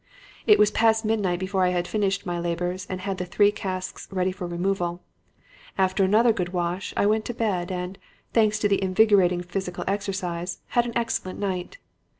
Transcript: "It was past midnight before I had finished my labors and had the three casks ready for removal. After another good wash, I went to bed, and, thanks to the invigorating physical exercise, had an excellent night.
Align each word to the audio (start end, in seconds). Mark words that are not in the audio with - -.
"It 0.47 0.57
was 0.57 0.71
past 0.71 1.05
midnight 1.05 1.37
before 1.39 1.63
I 1.63 1.69
had 1.69 1.87
finished 1.87 2.25
my 2.25 2.39
labors 2.39 2.87
and 2.89 3.01
had 3.01 3.19
the 3.19 3.25
three 3.27 3.51
casks 3.51 4.07
ready 4.09 4.31
for 4.31 4.47
removal. 4.47 5.03
After 5.77 6.03
another 6.03 6.33
good 6.33 6.53
wash, 6.53 6.91
I 6.97 7.05
went 7.05 7.23
to 7.25 7.35
bed, 7.35 7.71
and, 7.71 7.99
thanks 8.33 8.57
to 8.61 8.67
the 8.67 8.81
invigorating 8.81 9.43
physical 9.43 9.83
exercise, 9.87 10.57
had 10.69 10.87
an 10.87 10.93
excellent 10.95 11.37
night. 11.37 11.77